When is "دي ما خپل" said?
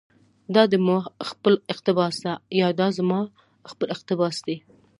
0.71-1.53